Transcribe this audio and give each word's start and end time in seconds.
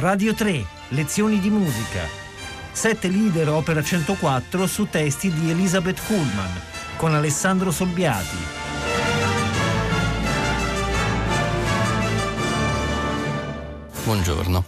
Radio 0.00 0.32
3, 0.32 0.64
lezioni 0.90 1.40
di 1.40 1.50
musica. 1.50 2.06
Sette 2.70 3.08
leader 3.08 3.48
opera 3.48 3.82
104 3.82 4.64
su 4.68 4.88
testi 4.88 5.28
di 5.32 5.50
Elisabeth 5.50 6.00
Kuhlman 6.06 6.60
con 6.96 7.16
Alessandro 7.16 7.72
Solbiati. 7.72 8.36
Buongiorno. 14.04 14.64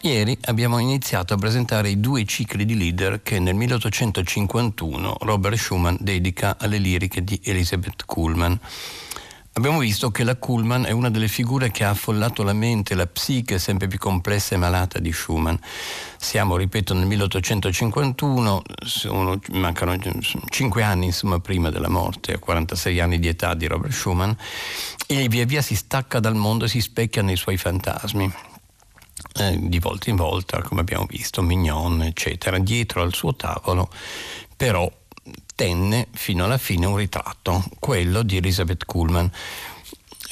Ieri 0.00 0.38
abbiamo 0.44 0.78
iniziato 0.78 1.34
a 1.34 1.36
presentare 1.36 1.90
i 1.90 2.00
due 2.00 2.24
cicli 2.24 2.64
di 2.64 2.74
leader 2.74 3.20
che 3.22 3.38
nel 3.40 3.54
1851 3.54 5.16
Robert 5.20 5.56
Schumann 5.56 5.96
dedica 6.00 6.56
alle 6.58 6.78
liriche 6.78 7.22
di 7.22 7.38
Elisabeth 7.44 8.06
Kuhlman. 8.06 8.58
Abbiamo 9.54 9.80
visto 9.80 10.10
che 10.10 10.24
la 10.24 10.36
Kuhlman 10.36 10.86
è 10.86 10.92
una 10.92 11.10
delle 11.10 11.28
figure 11.28 11.70
che 11.70 11.84
ha 11.84 11.90
affollato 11.90 12.42
la 12.42 12.54
mente, 12.54 12.94
la 12.94 13.06
psiche 13.06 13.58
sempre 13.58 13.86
più 13.86 13.98
complessa 13.98 14.54
e 14.54 14.58
malata 14.58 14.98
di 14.98 15.12
Schumann. 15.12 15.56
Siamo, 16.16 16.56
ripeto, 16.56 16.94
nel 16.94 17.04
1851, 17.04 18.62
sono, 18.82 19.38
mancano 19.50 19.94
cinque 20.48 20.82
anni 20.82 21.04
insomma, 21.06 21.38
prima 21.38 21.68
della 21.68 21.90
morte, 21.90 22.32
a 22.32 22.38
46 22.38 22.98
anni 23.00 23.18
di 23.18 23.28
età 23.28 23.52
di 23.52 23.66
Robert 23.66 23.92
Schumann, 23.92 24.30
e 25.06 25.28
via 25.28 25.44
via 25.44 25.60
si 25.60 25.76
stacca 25.76 26.18
dal 26.18 26.34
mondo 26.34 26.64
e 26.64 26.68
si 26.68 26.80
specchia 26.80 27.20
nei 27.20 27.36
suoi 27.36 27.58
fantasmi. 27.58 28.32
Eh, 29.34 29.58
di 29.68 29.78
volta 29.80 30.08
in 30.08 30.16
volta, 30.16 30.62
come 30.62 30.80
abbiamo 30.80 31.04
visto, 31.04 31.42
Mignon, 31.42 32.02
eccetera, 32.02 32.58
dietro 32.58 33.02
al 33.02 33.12
suo 33.12 33.36
tavolo, 33.36 33.90
però 34.56 34.90
tenne 35.54 36.08
fino 36.12 36.44
alla 36.44 36.58
fine 36.58 36.86
un 36.86 36.96
ritratto, 36.96 37.64
quello 37.78 38.22
di 38.22 38.36
Elizabeth 38.36 38.84
Kuhlman. 38.84 39.30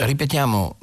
Ripetiamo 0.02 0.78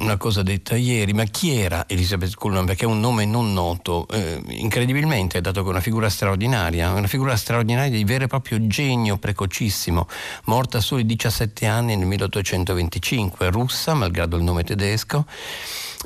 una 0.00 0.16
cosa 0.16 0.42
detta 0.42 0.76
ieri, 0.76 1.12
ma 1.12 1.24
chi 1.24 1.54
era 1.54 1.84
Elizabeth 1.86 2.34
Kuhlman? 2.34 2.64
Perché 2.64 2.84
è 2.84 2.88
un 2.88 3.00
nome 3.00 3.26
non 3.26 3.52
noto, 3.52 4.08
eh, 4.08 4.40
incredibilmente, 4.46 5.42
dato 5.42 5.60
che 5.60 5.66
è 5.66 5.70
una 5.72 5.80
figura 5.80 6.08
straordinaria, 6.08 6.90
una 6.90 7.06
figura 7.06 7.36
straordinaria 7.36 7.90
di 7.90 8.04
vero 8.04 8.24
e 8.24 8.28
proprio 8.28 8.66
genio 8.66 9.18
precocissimo, 9.18 10.08
morta 10.44 10.78
a 10.78 10.80
soli 10.80 11.04
17 11.04 11.66
anni 11.66 11.96
nel 11.96 12.06
1825, 12.06 13.50
russa, 13.50 13.92
malgrado 13.92 14.38
il 14.38 14.42
nome 14.42 14.64
tedesco, 14.64 15.26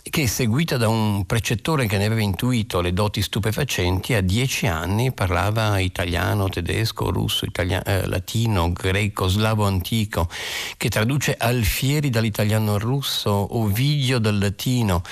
che 0.02 0.26
seguita 0.26 0.76
da 0.76 0.88
un 0.88 1.24
precettore 1.24 1.86
che 1.86 1.98
ne 1.98 2.06
aveva 2.06 2.20
intuito 2.20 2.80
le 2.80 2.92
doti 2.92 3.22
stupefacenti, 3.22 4.14
a 4.14 4.20
dieci 4.20 4.66
anni 4.66 5.12
parlava 5.12 5.78
italiano, 5.78 6.48
tedesco, 6.48 7.10
russo, 7.10 7.44
italiano, 7.44 7.84
eh, 7.84 8.06
latino, 8.06 8.72
greco, 8.72 9.28
slavo 9.28 9.66
antico, 9.66 10.28
che 10.76 10.88
traduce 10.88 11.36
Alfieri 11.38 12.10
dall'italiano 12.10 12.55
al 12.56 12.80
russo, 12.80 13.56
Ovidio 13.56 14.18
dal 14.18 14.38
latino, 14.38 15.02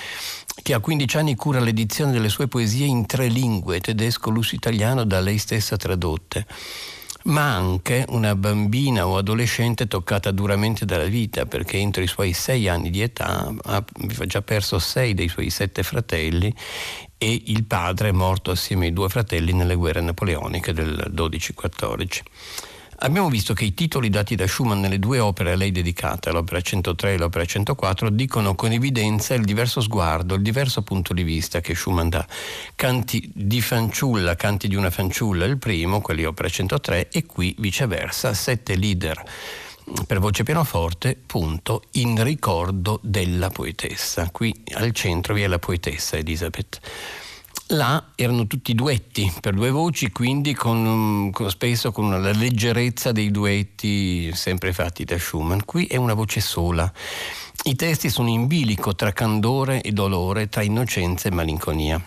che 0.63 0.75
a 0.75 0.81
15 0.81 1.17
anni 1.17 1.35
cura 1.35 1.61
l'edizione 1.61 2.13
delle 2.13 2.29
sue 2.29 2.49
poesie 2.49 2.87
in 2.87 3.07
tre 3.07 3.29
lingue, 3.29 3.81
tedesco, 3.81 4.31
russo, 4.31 4.55
italiano, 4.55 5.05
da 5.05 5.21
lei 5.21 5.39
stessa 5.39 5.77
tradotte 5.77 6.47
ma 7.25 7.55
anche 7.55 8.05
una 8.09 8.35
bambina 8.35 9.07
o 9.07 9.17
adolescente 9.17 9.87
toccata 9.87 10.31
duramente 10.31 10.85
dalla 10.85 11.07
vita, 11.07 11.47
perché 11.47 11.79
entro 11.79 12.03
i 12.03 12.07
suoi 12.07 12.33
sei 12.33 12.69
anni 12.69 12.91
di 12.91 13.01
età 13.01 13.53
ha 13.63 13.85
già 14.27 14.43
perso 14.43 14.79
sei 14.79 15.15
dei 15.15 15.29
suoi 15.29 15.51
sette 15.51 15.83
fratelli 15.83 16.55
e 17.17 17.43
il 17.47 17.65
padre 17.65 18.09
è 18.09 18.13
morto 18.13 18.51
assieme 18.51 18.87
ai 18.87 18.93
due 18.93 19.09
fratelli 19.09 19.53
nelle 19.53 19.75
guerre 19.75 20.01
napoleoniche 20.01 20.73
del 20.73 21.13
12-14. 21.15 22.21
Abbiamo 22.99 23.29
visto 23.29 23.55
che 23.55 23.65
i 23.65 23.75
titoli 23.75 24.09
dati 24.09 24.35
da 24.35 24.47
Schumann 24.47 24.81
nelle 24.81 24.99
due 24.99 25.19
opere 25.19 25.53
a 25.53 25.57
lei 25.57 25.73
dedicate, 25.73 26.31
l'opera 26.31 26.61
103 26.61 27.15
e 27.15 27.19
l'opera 27.19 27.45
104, 27.45 28.11
dicono 28.11 28.55
con 28.55 28.73
evidenza 28.73 29.35
il 29.35 29.45
diverso 29.45 29.81
sguardo, 29.81 30.35
il 30.35 30.43
diverso 30.43 30.83
punto 30.83 31.13
di 31.13 31.23
vista 31.23 31.61
che 31.61 31.75
Schumann 31.75 32.09
dà. 32.09 32.27
Canti 32.75 33.31
di 33.35 33.61
fanciulla, 33.61 34.37
canti 34.37 34.69
di 34.69 34.77
una 34.77 34.91
fanciulla, 34.91 35.45
il 35.45 35.59
primo, 35.59 36.01
quelli 36.01 36.25
opera 36.25 36.49
103, 36.49 37.09
e 37.11 37.27
qui 37.27 37.55
viceversa, 37.59 38.33
sette 38.33 38.77
leader 38.77 39.23
per 40.07 40.19
voce 40.19 40.45
pianoforte, 40.45 41.15
punto, 41.27 41.83
in 41.93 42.23
ricordo 42.23 43.01
della 43.03 43.51
poetessa. 43.51 44.31
Qui 44.31 44.55
al 44.75 44.93
centro 44.93 45.35
vi 45.35 45.43
è 45.43 45.47
la 45.47 45.59
poetessa 45.59 46.17
Elisabeth. 46.17 46.81
Là 47.69 48.11
erano 48.15 48.47
tutti 48.47 48.75
duetti 48.75 49.33
per 49.41 49.55
due 49.55 49.71
voci, 49.71 50.11
quindi 50.11 50.53
con, 50.53 51.31
con, 51.33 51.49
spesso 51.49 51.93
con 51.93 52.11
la 52.11 52.31
leggerezza 52.31 53.11
dei 53.11 53.31
duetti 53.31 54.31
sempre 54.35 54.75
fatti 54.75 55.05
da 55.05 55.19
Schumann. 55.19 55.61
Qui 55.65 55.87
è 55.87 55.97
una 55.97 56.13
voce 56.13 56.41
sola. 56.41 56.93
I 57.63 57.75
testi 57.75 58.11
sono 58.11 58.29
in 58.29 58.47
bilico 58.47 58.95
tra 58.95 59.13
candore 59.13 59.81
e 59.81 59.93
dolore, 59.93 60.51
tra 60.51 60.63
innocenza 60.63 61.29
e 61.29 61.33
malinconia. 61.33 62.05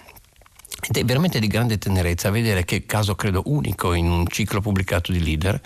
Ed 0.89 0.95
è 0.95 1.03
veramente 1.03 1.39
di 1.39 1.47
grande 1.47 1.79
tenerezza 1.79 2.29
vedere 2.29 2.63
che, 2.63 2.85
caso 2.85 3.15
credo 3.15 3.41
unico 3.45 3.93
in 3.93 4.09
un 4.11 4.27
ciclo 4.27 4.61
pubblicato 4.61 5.11
di 5.11 5.23
leader, 5.23 5.59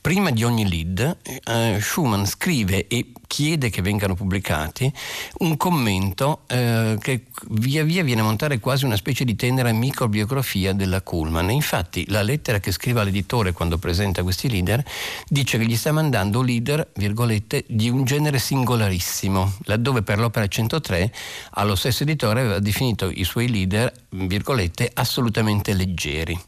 prima 0.00 0.30
di 0.30 0.42
ogni 0.42 0.68
lead 0.68 1.18
eh, 1.44 1.78
Schumann 1.80 2.24
scrive 2.24 2.88
e 2.88 3.12
chiede 3.26 3.70
che 3.70 3.82
vengano 3.82 4.14
pubblicati 4.14 4.92
un 5.38 5.56
commento 5.56 6.42
eh, 6.46 6.96
che 7.00 7.26
via 7.50 7.84
via 7.84 8.02
viene 8.02 8.20
a 8.20 8.24
montare 8.24 8.58
quasi 8.58 8.84
una 8.84 8.96
specie 8.96 9.24
di 9.24 9.36
tenera 9.36 9.72
microbiografia 9.72 10.72
della 10.72 11.02
Kuhlman. 11.02 11.50
Infatti 11.50 12.04
la 12.08 12.22
lettera 12.22 12.60
che 12.60 12.72
scrive 12.72 13.00
all'editore 13.00 13.52
quando 13.52 13.78
presenta 13.78 14.22
questi 14.22 14.48
leader 14.48 14.84
dice 15.28 15.58
che 15.58 15.66
gli 15.66 15.76
sta 15.76 15.92
mandando 15.92 16.42
leader, 16.42 16.88
virgolette, 16.94 17.64
di 17.68 17.88
un 17.88 18.04
genere 18.04 18.38
singolarissimo, 18.38 19.58
laddove 19.64 20.02
per 20.02 20.18
l'opera 20.18 20.46
103 20.46 21.12
allo 21.52 21.74
stesso 21.74 22.02
editore 22.02 22.40
aveva 22.40 22.58
definito 22.58 23.10
i 23.10 23.24
suoi 23.24 23.48
leader, 23.48 23.92
virgolette, 24.10 24.90
assolutamente 24.94 25.74
leggeri. 25.74 26.38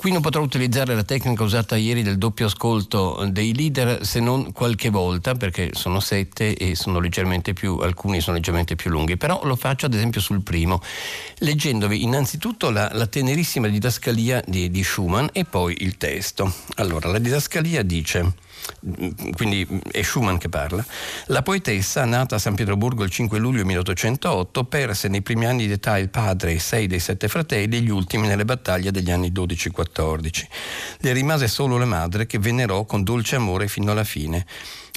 Qui 0.00 0.12
non 0.12 0.22
potrò 0.22 0.40
utilizzare 0.40 0.94
la 0.94 1.02
tecnica 1.02 1.42
usata 1.42 1.76
ieri 1.76 2.02
del 2.02 2.16
doppio 2.16 2.46
ascolto 2.46 3.28
dei 3.30 3.54
leader 3.54 4.02
se 4.02 4.18
non 4.18 4.50
qualche 4.50 4.88
volta, 4.88 5.34
perché 5.34 5.72
sono 5.74 6.00
sette 6.00 6.56
e 6.56 6.74
sono 6.74 7.06
più, 7.52 7.76
alcuni 7.76 8.22
sono 8.22 8.36
leggermente 8.36 8.76
più 8.76 8.88
lunghi, 8.88 9.18
però 9.18 9.44
lo 9.44 9.56
faccio 9.56 9.84
ad 9.84 9.92
esempio 9.92 10.22
sul 10.22 10.40
primo, 10.40 10.80
leggendovi 11.40 12.02
innanzitutto 12.02 12.70
la, 12.70 12.88
la 12.94 13.06
tenerissima 13.06 13.68
didascalia 13.68 14.42
di, 14.46 14.70
di 14.70 14.82
Schumann 14.82 15.26
e 15.32 15.44
poi 15.44 15.76
il 15.80 15.98
testo. 15.98 16.50
Allora, 16.76 17.10
la 17.10 17.18
didascalia 17.18 17.82
dice 17.82 18.32
quindi 19.34 19.66
è 19.90 20.02
Schumann 20.02 20.36
che 20.36 20.48
parla, 20.48 20.84
la 21.26 21.42
poetessa, 21.42 22.04
nata 22.04 22.36
a 22.36 22.38
San 22.38 22.54
Pietroburgo 22.54 23.04
il 23.04 23.10
5 23.10 23.38
luglio 23.38 23.64
1808, 23.64 24.64
perse 24.64 25.08
nei 25.08 25.22
primi 25.22 25.46
anni 25.46 25.66
di 25.66 25.72
età 25.72 25.98
il 25.98 26.08
padre 26.08 26.52
e 26.52 26.58
sei 26.58 26.86
dei 26.86 27.00
sette 27.00 27.28
fratelli 27.28 27.80
gli 27.80 27.90
ultimi 27.90 28.26
nelle 28.26 28.44
battaglie 28.44 28.90
degli 28.90 29.10
anni 29.10 29.30
12-14. 29.30 30.44
Le 30.98 31.12
rimase 31.12 31.48
solo 31.48 31.78
la 31.78 31.84
madre 31.84 32.26
che 32.26 32.38
venerò 32.38 32.84
con 32.84 33.02
dolce 33.02 33.36
amore 33.36 33.68
fino 33.68 33.90
alla 33.90 34.04
fine. 34.04 34.46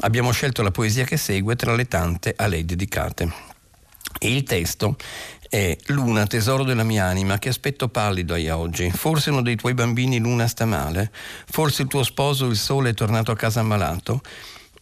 Abbiamo 0.01 0.31
scelto 0.31 0.61
la 0.63 0.71
poesia 0.71 1.03
che 1.03 1.17
segue 1.17 1.55
tra 1.55 1.75
le 1.75 1.87
tante 1.87 2.33
a 2.35 2.47
lei 2.47 2.65
dedicate. 2.65 3.52
E 4.23 4.33
il 4.33 4.43
testo 4.43 4.95
è 5.49 5.75
Luna, 5.87 6.25
tesoro 6.25 6.63
della 6.63 6.85
mia 6.85 7.03
anima, 7.03 7.39
che 7.39 7.49
aspetto 7.49 7.89
pallido 7.89 8.33
hai 8.33 8.49
oggi. 8.49 8.89
Forse 8.89 9.31
uno 9.31 9.41
dei 9.41 9.57
tuoi 9.57 9.73
bambini 9.73 10.17
Luna 10.17 10.47
sta 10.47 10.63
male, 10.63 11.11
forse 11.45 11.81
il 11.81 11.89
tuo 11.89 12.03
sposo 12.03 12.45
il 12.45 12.55
sole 12.55 12.91
è 12.91 12.93
tornato 12.93 13.31
a 13.31 13.35
casa 13.35 13.59
ammalato 13.59 14.21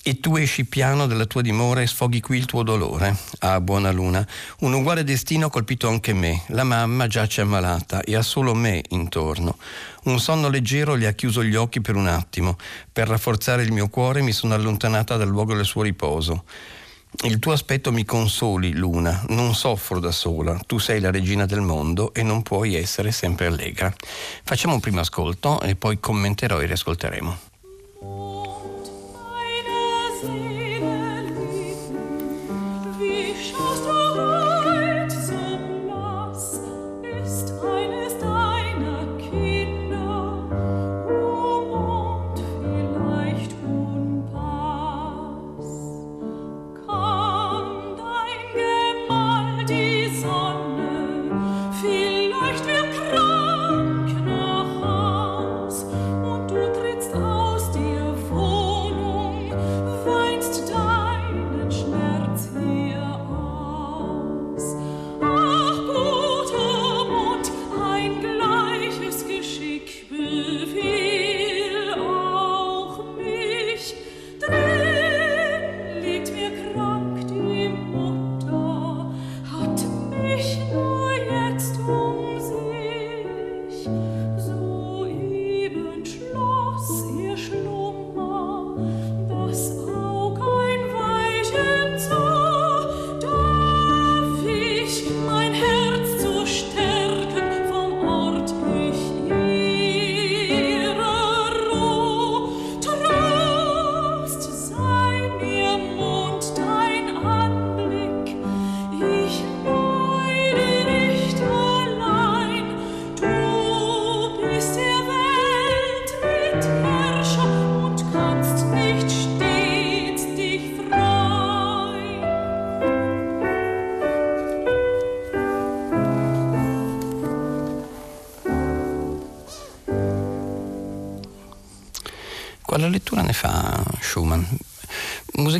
e 0.03 0.19
tu 0.19 0.35
esci 0.35 0.65
piano 0.65 1.07
dalla 1.07 1.25
tua 1.25 1.41
dimora 1.41 1.81
e 1.81 1.87
sfoghi 1.87 2.21
qui 2.21 2.37
il 2.37 2.45
tuo 2.45 2.61
dolore. 2.61 3.17
Ah, 3.39 3.59
buona 3.61 3.89
luna, 3.89 4.23
un 4.59 4.73
uguale 4.73 5.03
destino 5.03 5.47
ha 5.47 5.49
colpito 5.49 5.87
anche 5.87 6.13
me. 6.13 6.43
La 6.49 6.63
mamma 6.63 7.07
giace 7.07 7.41
ammalata 7.41 8.01
e 8.03 8.15
ha 8.15 8.21
solo 8.21 8.53
me 8.53 8.83
intorno. 8.89 9.57
Un 10.03 10.19
sonno 10.19 10.49
leggero 10.49 10.93
le 10.93 11.07
ha 11.07 11.13
chiuso 11.13 11.43
gli 11.43 11.55
occhi 11.55 11.81
per 11.81 11.95
un 11.95 12.05
attimo. 12.05 12.57
Per 12.93 13.07
rafforzare 13.07 13.63
il 13.63 13.71
mio 13.71 13.89
cuore 13.89 14.21
mi 14.21 14.33
sono 14.33 14.53
allontanata 14.53 15.17
dal 15.17 15.29
luogo 15.29 15.55
del 15.55 15.65
suo 15.65 15.81
riposo. 15.81 16.43
Il 17.23 17.39
tuo 17.39 17.51
aspetto 17.51 17.91
mi 17.91 18.03
consoli, 18.03 18.73
Luna, 18.73 19.25
non 19.29 19.53
soffro 19.53 19.99
da 19.99 20.11
sola, 20.11 20.57
tu 20.65 20.79
sei 20.79 20.99
la 20.99 21.11
regina 21.11 21.45
del 21.45 21.61
mondo 21.61 22.13
e 22.13 22.23
non 22.23 22.41
puoi 22.41 22.73
essere 22.73 23.11
sempre 23.11 23.45
allegra. 23.45 23.93
Facciamo 24.43 24.73
un 24.73 24.79
primo 24.79 25.01
ascolto 25.01 25.61
e 25.61 25.75
poi 25.75 25.99
commenterò 25.99 26.59
e 26.61 26.65
riascolteremo. 26.65 27.50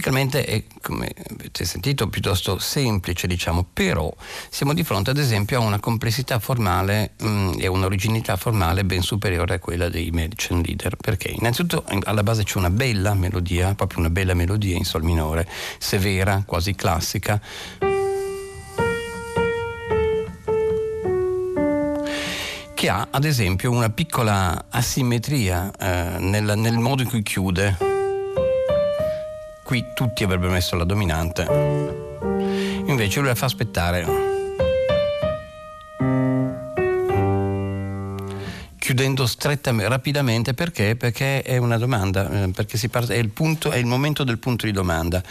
Musicalmente 0.01 0.45
è, 0.45 0.63
come 0.81 1.13
avete 1.29 1.63
sentito, 1.63 2.09
piuttosto 2.09 2.57
semplice, 2.57 3.27
diciamo, 3.27 3.67
però 3.71 4.11
siamo 4.49 4.73
di 4.73 4.83
fronte 4.83 5.11
ad 5.11 5.19
esempio 5.19 5.59
a 5.61 5.63
una 5.63 5.79
complessità 5.79 6.39
formale 6.39 7.11
mh, 7.19 7.27
mm, 7.27 7.51
e 7.59 7.67
un'originalità 7.67 8.35
formale 8.35 8.83
ben 8.83 9.03
superiore 9.03 9.53
a 9.53 9.59
quella 9.59 9.89
dei 9.89 10.09
Medicine 10.09 10.63
Leader, 10.63 10.95
perché 10.95 11.29
innanzitutto 11.29 11.83
alla 12.05 12.23
base 12.23 12.43
c'è 12.43 12.57
una 12.57 12.71
bella 12.71 13.13
melodia, 13.13 13.75
proprio 13.75 13.99
una 13.99 14.09
bella 14.09 14.33
melodia 14.33 14.75
in 14.75 14.85
sol 14.85 15.03
minore, 15.03 15.47
severa, 15.77 16.41
quasi 16.47 16.73
classica, 16.73 17.39
che 22.73 22.89
ha 22.89 23.07
ad 23.11 23.23
esempio 23.23 23.69
una 23.69 23.91
piccola 23.91 24.65
asimmetria 24.67 25.71
eh, 25.77 26.17
nel, 26.17 26.53
nel 26.57 26.79
modo 26.79 27.03
in 27.03 27.07
cui 27.07 27.21
chiude 27.21 27.90
qui 29.71 29.85
tutti 29.93 30.25
avrebbero 30.25 30.51
messo 30.51 30.75
la 30.75 30.83
dominante. 30.83 31.47
Invece 32.87 33.19
lui 33.19 33.29
la 33.29 33.35
fa 33.35 33.45
aspettare. 33.45 34.05
Chiudendo 38.77 39.25
strettamente, 39.25 39.87
rapidamente 39.87 40.53
perché? 40.53 40.97
Perché 40.97 41.41
è 41.41 41.55
una 41.55 41.77
domanda, 41.77 42.43
eh, 42.43 42.49
perché 42.49 42.77
si 42.77 42.89
parte, 42.89 43.15
è, 43.15 43.17
il 43.17 43.29
punto, 43.29 43.71
è 43.71 43.77
il 43.77 43.85
momento 43.85 44.25
del 44.25 44.39
punto 44.39 44.65
di 44.65 44.73
domanda 44.73 45.23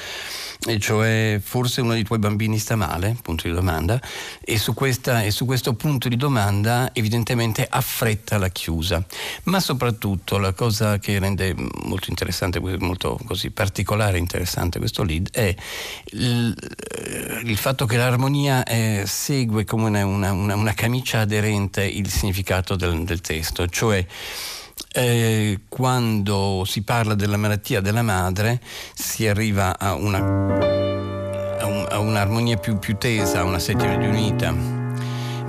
e 0.67 0.79
cioè 0.79 1.41
forse 1.43 1.81
uno 1.81 1.93
dei 1.93 2.05
tuoi 2.05 2.19
bambini 2.19 2.59
sta 2.59 2.77
male, 2.77 3.17
punto 3.23 3.49
di 3.49 3.55
domanda, 3.55 4.01
e 4.41 4.59
su, 4.59 4.75
questa, 4.75 5.23
e 5.23 5.31
su 5.31 5.47
questo 5.47 5.75
punto 5.75 6.09
di 6.09 6.17
domanda 6.17 6.91
evidentemente 6.93 7.67
affretta 7.69 8.37
la 8.37 8.49
chiusa. 8.49 9.05
Ma 9.45 9.61
soprattutto 9.61 10.39
la 10.39 10.53
cosa 10.53 10.99
che 10.99 11.19
rende 11.19 11.55
molto 11.85 12.11
interessante, 12.11 12.61
molto 12.61 13.19
così 13.25 13.51
particolare 13.51 14.19
interessante 14.19 14.79
questo 14.79 15.03
lead 15.03 15.31
è 15.31 15.55
il, 16.13 16.55
il 17.45 17.57
fatto 17.57 17.87
che 17.87 17.97
l'armonia 17.97 18.63
eh, 18.65 19.05
segue 19.07 19.65
come 19.65 20.03
una, 20.03 20.05
una, 20.33 20.55
una, 20.55 20.75
camicia 20.75 21.21
aderente 21.21 21.85
il 21.85 22.09
significato 22.09 22.77
del, 22.77 23.05
del 23.05 23.21
testo, 23.21 23.67
cioè 23.67 24.05
eh, 24.93 25.61
quando 25.69 26.65
si 26.67 26.83
parla 26.83 27.15
della 27.15 27.37
malattia 27.37 27.81
della 27.81 28.03
madre 28.03 28.61
si 28.95 29.27
arriva 29.27 29.79
a, 29.79 29.95
una, 29.95 30.19
a, 30.19 31.67
un, 31.67 31.87
a 31.89 31.99
un'armonia 31.99 32.57
più, 32.57 32.79
più 32.79 32.97
tesa, 32.97 33.41
a 33.41 33.45
una 33.45 33.59
settima 33.59 33.97
riunita 33.97 34.79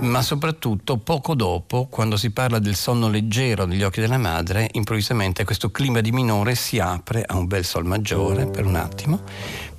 ma 0.01 0.21
soprattutto 0.21 0.97
poco 0.97 1.35
dopo, 1.35 1.87
quando 1.87 2.17
si 2.17 2.31
parla 2.31 2.57
del 2.57 2.75
sonno 2.75 3.07
leggero 3.07 3.65
negli 3.65 3.83
occhi 3.83 3.99
della 3.99 4.17
madre, 4.17 4.67
improvvisamente 4.73 5.43
questo 5.43 5.69
clima 5.69 6.01
di 6.01 6.11
minore 6.11 6.55
si 6.55 6.79
apre 6.79 7.23
a 7.23 7.37
un 7.37 7.45
bel 7.45 7.63
sol 7.63 7.85
maggiore 7.85 8.47
per 8.47 8.65
un 8.65 8.75
attimo, 8.75 9.21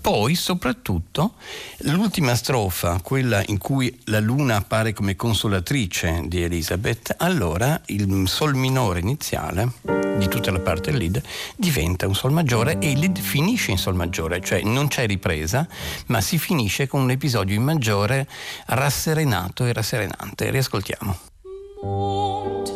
poi, 0.03 0.35
soprattutto, 0.35 1.35
l'ultima 1.85 2.35
strofa, 2.35 3.01
quella 3.03 3.41
in 3.47 3.57
cui 3.57 4.01
la 4.07 4.19
luna 4.19 4.57
appare 4.57 4.93
come 4.93 5.15
consolatrice 5.15 6.25
di 6.27 6.43
Elisabeth, 6.43 7.15
allora 7.19 7.81
il 7.87 8.27
sol 8.27 8.57
minore 8.57 8.99
iniziale 8.99 9.75
di 10.19 10.27
tutta 10.29 10.51
la 10.51 10.59
parte 10.59 10.91
lead 10.91 11.23
diventa 11.57 12.09
un 12.09 12.17
sol 12.17 12.33
maggiore 12.33 12.79
e 12.81 12.91
il 12.91 12.99
lead 12.99 13.19
finisce 13.19 13.71
in 13.71 13.79
sol 13.79 13.95
maggiore, 13.95 14.41
cioè 14.41 14.61
non 14.63 14.89
c'è 14.89 15.07
ripresa, 15.07 15.67
ma 16.07 16.21
si 16.21 16.37
finisce 16.37 16.89
con 16.89 17.01
un 17.01 17.11
episodio 17.11 17.55
in 17.55 17.63
maggiore 17.63 18.29
rasserenato 18.67 19.65
e 19.65 19.73
rasserenante. 19.73 20.51
Riascoltiamo. 20.51 21.19
Mond, 21.83 22.73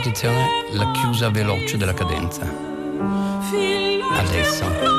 ripetizione 0.00 0.64
la 0.70 0.90
chiusa 0.92 1.28
veloce 1.28 1.76
della 1.76 1.92
cadenza. 1.92 2.42
Adesso. 4.16 4.98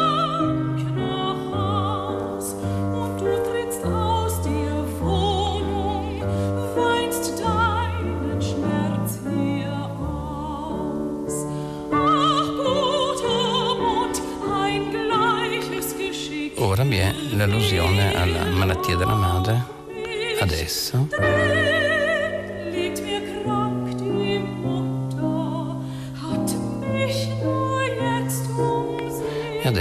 Ora 16.57 16.83
vi 16.83 16.97
è 16.97 17.11
l'allusione 17.31 18.15
alla 18.15 18.45
malattia 18.45 18.95
della 18.95 19.15
madre. 19.15 19.65
Adesso. 20.39 21.90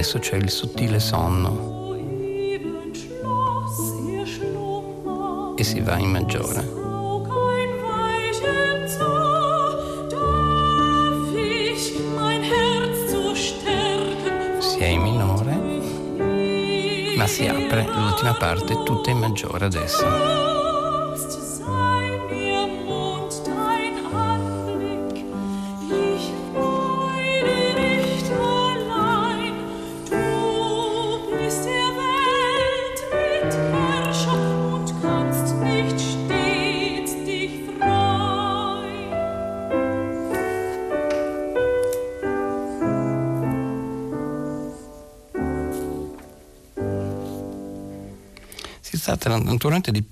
Adesso 0.01 0.19
c'è 0.19 0.37
il 0.37 0.49
sottile 0.49 0.99
sonno 0.99 1.95
e 5.55 5.63
si 5.63 5.81
va 5.81 5.99
in 5.99 6.11
maggiore. 6.11 6.79
Si 14.59 14.79
è 14.79 14.87
in 14.87 15.03
minore, 15.03 15.55
ma 17.17 17.27
si 17.27 17.47
apre 17.47 17.85
l'ultima 17.85 18.33
parte 18.39 18.83
tutta 18.83 19.11
in 19.11 19.19
maggiore 19.19 19.67
adesso. 19.67 20.60
Tratta 49.51 49.53
naturalmente 49.53 49.91
di 49.91 50.03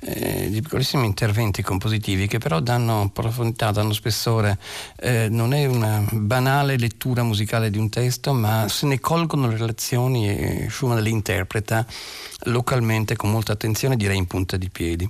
eh, 0.00 0.48
di 0.50 0.60
piccolissimi 0.60 1.06
interventi 1.06 1.62
compositivi 1.62 2.26
che 2.26 2.38
però 2.38 2.60
danno 2.60 3.10
profondità, 3.12 3.70
danno 3.70 3.92
spessore. 3.92 4.58
Eh, 4.98 5.28
non 5.28 5.52
è 5.52 5.66
una 5.66 6.04
banale 6.10 6.76
lettura 6.76 7.22
musicale 7.22 7.70
di 7.70 7.78
un 7.78 7.88
testo, 7.88 8.32
ma 8.32 8.68
se 8.68 8.86
ne 8.86 9.00
colgono 9.00 9.48
le 9.48 9.56
relazioni 9.56 10.28
e 10.28 10.68
Schumann 10.70 10.98
le 10.98 11.10
interpreta 11.10 11.86
localmente 12.46 13.16
con 13.16 13.30
molta 13.30 13.52
attenzione, 13.52 13.96
direi 13.96 14.16
in 14.16 14.26
punta 14.26 14.56
di 14.56 14.70
piedi. 14.70 15.08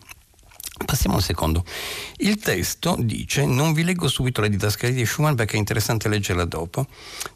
Passiamo 0.85 1.17
al 1.17 1.23
secondo. 1.23 1.65
Il 2.19 2.39
testo 2.39 2.97
dice: 2.99 3.45
Non 3.45 3.73
vi 3.73 3.85
leggo 3.85 4.09
subito 4.09 4.41
le 4.41 4.49
didascalie 4.49 4.95
di 4.95 5.07
Schumann 5.07 5.35
perché 5.35 5.57
è 5.57 5.59
interessante 5.59 6.09
leggerla 6.09 6.45
dopo. 6.45 6.87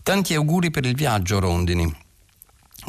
Tanti 0.02 0.34
auguri 0.34 0.70
per 0.70 0.84
il 0.84 0.94
viaggio, 0.94 1.38
Rondini. 1.38 2.04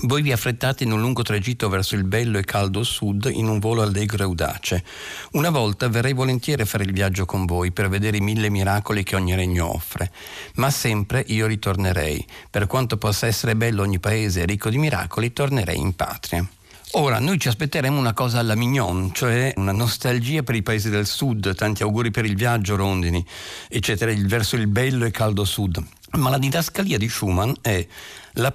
Voi 0.01 0.21
vi 0.21 0.31
affrettate 0.31 0.83
in 0.83 0.91
un 0.91 0.99
lungo 0.99 1.23
tragitto 1.23 1.69
verso 1.69 1.95
il 1.95 2.03
bello 2.03 2.37
e 2.37 2.43
caldo 2.43 2.83
sud 2.83 3.31
in 3.33 3.47
un 3.47 3.57
volo 3.57 3.81
allegro 3.81 4.19
e 4.19 4.25
audace. 4.25 4.83
Una 5.31 5.49
volta 5.49 5.89
verrei 5.89 6.13
volentieri 6.13 6.61
a 6.61 6.65
fare 6.65 6.83
il 6.83 6.93
viaggio 6.93 7.25
con 7.25 7.47
voi 7.47 7.71
per 7.71 7.89
vedere 7.89 8.17
i 8.17 8.21
mille 8.21 8.49
miracoli 8.49 9.01
che 9.01 9.15
ogni 9.15 9.33
regno 9.33 9.73
offre, 9.73 10.11
ma 10.55 10.69
sempre 10.69 11.23
io 11.27 11.47
ritornerei. 11.47 12.23
Per 12.49 12.67
quanto 12.67 12.97
possa 12.97 13.25
essere 13.25 13.55
bello 13.55 13.81
ogni 13.81 13.99
paese 13.99 14.45
ricco 14.45 14.69
di 14.69 14.77
miracoli, 14.77 15.33
tornerei 15.33 15.79
in 15.79 15.95
patria. 15.95 16.47
Ora, 16.91 17.19
noi 17.19 17.39
ci 17.39 17.47
aspetteremo 17.47 17.99
una 17.99 18.13
cosa 18.13 18.39
alla 18.39 18.55
mignon, 18.55 19.11
cioè 19.13 19.51
una 19.57 19.73
nostalgia 19.73 20.43
per 20.43 20.55
i 20.55 20.61
paesi 20.61 20.89
del 20.89 21.05
sud, 21.05 21.53
tanti 21.55 21.83
auguri 21.83 22.11
per 22.11 22.23
il 22.23 22.35
viaggio, 22.35 22.75
rondini, 22.75 23.25
eccetera, 23.67 24.13
verso 24.15 24.55
il 24.55 24.67
bello 24.67 25.05
e 25.05 25.11
caldo 25.11 25.43
sud. 25.43 25.83
Ma 26.11 26.29
la 26.29 26.37
didascalia 26.37 26.97
di 26.97 27.09
Schumann 27.09 27.51
è 27.61 27.85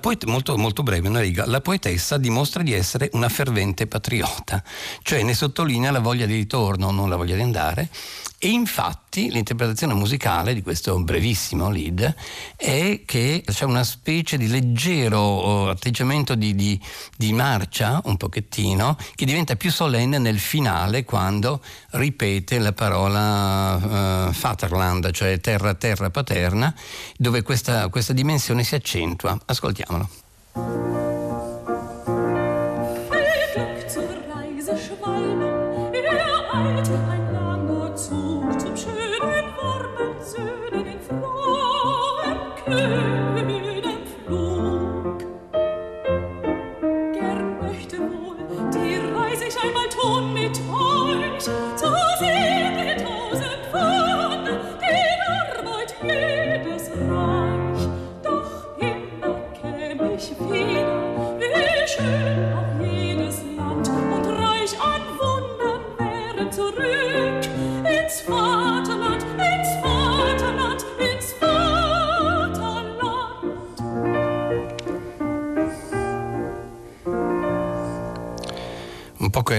poet- 0.00 0.24
molto, 0.24 0.56
molto 0.56 0.82
breve, 0.82 1.08
una 1.08 1.20
riga. 1.20 1.46
La 1.46 1.60
poetessa 1.60 2.16
dimostra 2.18 2.62
di 2.62 2.72
essere 2.72 3.10
una 3.12 3.28
fervente 3.28 3.86
patriota, 3.86 4.62
cioè 5.02 5.22
ne 5.22 5.34
sottolinea 5.34 5.90
la 5.90 6.00
voglia 6.00 6.26
di 6.26 6.34
ritorno, 6.34 6.90
non 6.90 7.08
la 7.08 7.16
voglia 7.16 7.34
di 7.34 7.42
andare, 7.42 7.88
e 8.44 8.48
infatti 8.48 9.30
l'interpretazione 9.30 9.94
musicale 9.94 10.52
di 10.52 10.62
questo 10.62 11.00
brevissimo 11.00 11.70
lead 11.70 12.12
è 12.56 13.02
che 13.06 13.44
c'è 13.46 13.64
una 13.64 13.84
specie 13.84 14.36
di 14.36 14.48
leggero 14.48 15.20
oh, 15.20 15.68
atteggiamento 15.68 16.34
di, 16.34 16.56
di, 16.56 16.80
di, 17.16 17.32
marcia, 17.32 18.00
un 18.06 18.16
pochettino, 18.16 18.96
che 19.14 19.26
diventa 19.26 19.54
più 19.54 19.70
solenne 19.70 20.18
nel 20.18 20.40
finale 20.40 21.04
quando 21.04 21.62
ripete 21.90 22.58
la 22.58 22.72
parola 22.72 23.76
uh, 23.76 24.32
Vaterland, 24.32 25.12
cioè 25.12 25.38
terra, 25.38 25.74
terra 25.74 26.10
paterna, 26.10 26.74
dove 27.16 27.42
questa, 27.42 27.86
questa 27.90 28.12
dimensione 28.12 28.64
si 28.64 28.74
accentua. 28.74 29.38
Ascoltiamolo. 29.44 31.11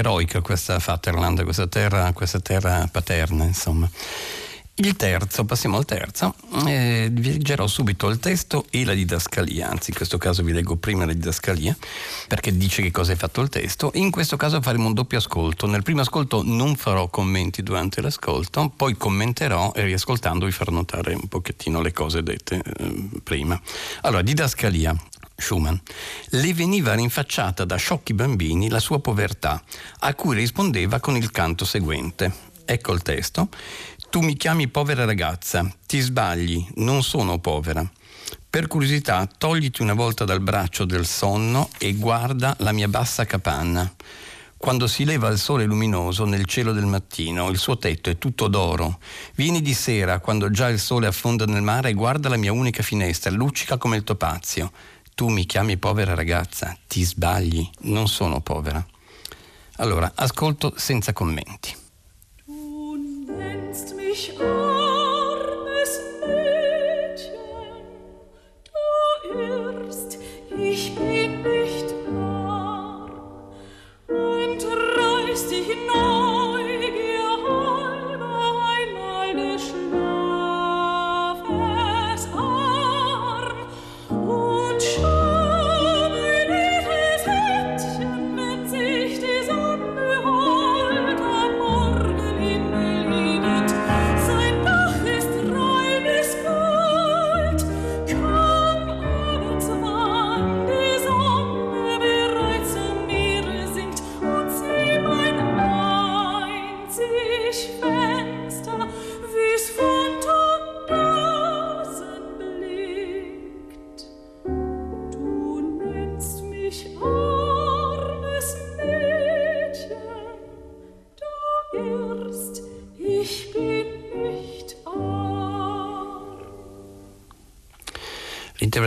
Eroica 0.03 0.41
questa 0.41 0.77
Vaterland, 0.83 1.43
questa 1.43 1.67
terra, 1.67 2.11
questa 2.13 2.39
terra 2.39 2.87
paterna, 2.91 3.45
insomma. 3.45 3.89
Il 4.83 4.97
terzo, 4.97 5.45
passiamo 5.45 5.77
al 5.77 5.85
terzo, 5.85 6.35
eh, 6.67 7.07
vi 7.09 7.31
leggerò 7.31 7.67
subito 7.67 8.09
il 8.09 8.19
testo 8.19 8.65
e 8.69 8.83
la 8.83 8.93
didascalia, 8.93 9.69
anzi 9.69 9.91
in 9.91 9.95
questo 9.95 10.17
caso 10.17 10.43
vi 10.43 10.51
leggo 10.51 10.75
prima 10.75 11.05
la 11.05 11.13
didascalia 11.13 11.73
perché 12.27 12.57
dice 12.57 12.81
che 12.81 12.91
cosa 12.91 13.13
è 13.13 13.15
fatto 13.15 13.39
il 13.39 13.47
testo 13.47 13.91
in 13.93 14.11
questo 14.11 14.35
caso 14.35 14.61
faremo 14.61 14.87
un 14.87 14.93
doppio 14.93 15.19
ascolto. 15.19 15.67
Nel 15.67 15.83
primo 15.83 16.01
ascolto 16.01 16.41
non 16.43 16.75
farò 16.75 17.07
commenti 17.07 17.63
durante 17.63 18.01
l'ascolto, 18.01 18.73
poi 18.75 18.97
commenterò 18.97 19.71
e 19.73 19.85
riascoltando 19.85 20.47
vi 20.47 20.51
farò 20.51 20.73
notare 20.73 21.13
un 21.13 21.29
pochettino 21.29 21.81
le 21.81 21.93
cose 21.93 22.21
dette 22.21 22.61
eh, 22.61 23.09
prima. 23.23 23.59
Allora, 24.01 24.21
didascalia. 24.21 24.93
Schumann, 25.35 25.75
le 26.29 26.53
veniva 26.53 26.93
rinfacciata 26.93 27.65
da 27.65 27.77
sciocchi 27.77 28.13
bambini 28.13 28.69
la 28.69 28.79
sua 28.79 28.99
povertà, 28.99 29.63
a 29.99 30.13
cui 30.13 30.35
rispondeva 30.35 30.99
con 30.99 31.15
il 31.15 31.31
canto 31.31 31.65
seguente. 31.65 32.51
Ecco 32.65 32.93
il 32.93 33.01
testo. 33.01 33.49
Tu 34.13 34.21
mi 34.21 34.37
chiami 34.37 34.67
povera 34.67 35.05
ragazza, 35.05 35.67
ti 35.87 35.99
sbagli, 35.99 36.63
non 36.75 37.01
sono 37.01 37.39
povera. 37.39 37.83
Per 38.47 38.67
curiosità, 38.67 39.25
togliti 39.25 39.81
una 39.81 39.95
volta 39.95 40.23
dal 40.23 40.39
braccio 40.39 40.85
del 40.85 41.07
sonno 41.07 41.67
e 41.79 41.95
guarda 41.95 42.55
la 42.59 42.73
mia 42.73 42.87
bassa 42.87 43.25
capanna. 43.25 43.91
Quando 44.55 44.85
si 44.85 45.03
leva 45.03 45.29
il 45.29 45.39
sole 45.39 45.65
luminoso 45.65 46.25
nel 46.25 46.45
cielo 46.45 46.73
del 46.73 46.85
mattino, 46.85 47.49
il 47.49 47.57
suo 47.57 47.79
tetto 47.79 48.11
è 48.11 48.19
tutto 48.19 48.47
d'oro. 48.47 48.99
Vieni 49.33 49.63
di 49.63 49.73
sera, 49.73 50.19
quando 50.19 50.51
già 50.51 50.69
il 50.69 50.77
sole 50.77 51.07
affonda 51.07 51.45
nel 51.45 51.63
mare, 51.63 51.89
e 51.89 51.93
guarda 51.93 52.29
la 52.29 52.37
mia 52.37 52.53
unica 52.53 52.83
finestra, 52.83 53.31
luccica 53.31 53.77
come 53.77 53.95
il 53.95 54.03
topazio. 54.03 54.71
Tu 55.15 55.27
mi 55.29 55.47
chiami 55.47 55.77
povera 55.77 56.13
ragazza, 56.13 56.77
ti 56.87 57.01
sbagli, 57.01 57.67
non 57.85 58.07
sono 58.07 58.41
povera. 58.41 58.85
Allora, 59.77 60.11
ascolto 60.13 60.71
senza 60.77 61.13
commenti. 61.13 61.81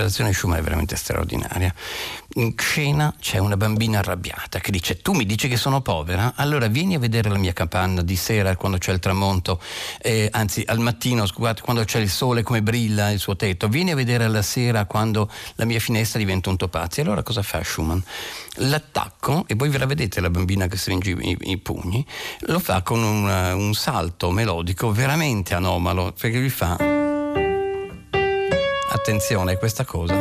Di 0.07 0.33
Schumann 0.33 0.59
è 0.59 0.63
veramente 0.63 0.97
straordinaria. 0.97 1.75
In 2.35 2.55
scena 2.57 3.15
c'è 3.19 3.39
una 3.39 3.57
bambina 3.57 3.99
arrabbiata 3.99 4.61
che 4.61 4.71
dice: 4.71 5.01
Tu 5.03 5.13
mi 5.13 5.27
dici 5.27 5.49
che 5.49 5.57
sono 5.57 5.81
povera? 5.81 6.35
Allora 6.37 6.67
vieni 6.69 6.95
a 6.95 6.99
vedere 6.99 7.29
la 7.29 7.39
mia 7.39 7.53
capanna 7.53 8.03
di 8.03 8.17
sera 8.17 8.57
quando 8.57 8.79
c'è 8.79 8.93
il 8.93 8.99
tramonto, 8.99 9.61
eh, 10.01 10.29
anzi 10.31 10.63
al 10.67 10.79
mattino, 10.79 11.27
scusate, 11.27 11.63
quando 11.63 11.85
c'è 11.85 11.99
il 11.99 12.11
sole 12.11 12.43
come 12.43 12.63
brilla 12.63 13.11
il 13.11 13.19
suo 13.19 13.37
tetto. 13.37 13.69
Vieni 13.69 13.91
a 13.91 13.95
vedere 13.95 14.29
la 14.29 14.43
sera 14.43 14.85
quando 14.85 15.31
la 15.55 15.65
mia 15.65 15.81
finestra 15.81 16.19
diventa 16.19 16.51
un 16.51 16.57
topazio. 16.57 17.03
Allora 17.03 17.23
cosa 17.23 17.43
fa 17.43 17.63
Schumann? 17.63 17.99
L'attacco, 18.59 19.45
e 19.47 19.55
voi 19.55 19.69
ve 19.69 19.79
la 19.79 19.87
vedete 19.87 20.21
la 20.21 20.31
bambina 20.31 20.67
che 20.67 20.77
stringe 20.77 21.11
i, 21.11 21.37
i 21.41 21.59
pugni, 21.59 22.05
lo 22.41 22.59
fa 22.59 22.83
con 22.83 23.03
un, 23.03 23.25
un 23.29 23.75
salto 23.75 24.31
melodico 24.31 24.93
veramente 24.93 25.55
anomalo, 25.55 26.13
perché 26.19 26.39
lui 26.39 26.51
fa 26.51 26.96
attenzione 28.89 29.53
a 29.53 29.57
questa 29.57 29.85
cosa. 29.85 30.15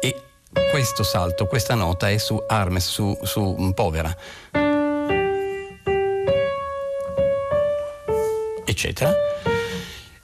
E 0.00 0.22
questo 0.70 1.02
salto, 1.02 1.46
questa 1.46 1.74
nota 1.74 2.10
è 2.10 2.18
su 2.18 2.42
Armes, 2.46 2.86
su, 2.86 3.18
su 3.22 3.56
mm, 3.58 3.70
povera. 3.70 4.16
Eccetera. 8.64 9.12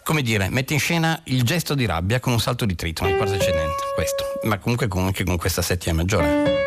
Come 0.03 0.23
dire, 0.23 0.49
mette 0.49 0.73
in 0.73 0.81
scena 0.81 1.21
il 1.25 1.43
gesto 1.43 1.75
di 1.75 1.85
rabbia 1.85 2.19
con 2.19 2.33
un 2.33 2.41
salto 2.41 2.65
di 2.65 2.75
tritono, 2.75 3.11
il 3.11 3.17
quarto 3.17 3.35
eccedente, 3.35 3.83
questo, 3.95 4.25
ma 4.45 4.59
comunque 4.59 4.89
anche 4.91 5.23
con 5.25 5.37
questa 5.37 5.61
settima 5.61 5.97
maggiore. 5.97 6.59